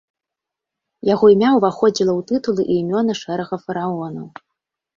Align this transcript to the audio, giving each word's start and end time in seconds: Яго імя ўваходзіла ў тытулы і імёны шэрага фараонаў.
Яго 1.09 1.25
імя 1.33 1.49
ўваходзіла 1.59 2.11
ў 2.19 2.29
тытулы 2.33 2.63
і 2.71 2.81
імёны 2.87 3.13
шэрага 3.23 3.63
фараонаў. 3.69 4.27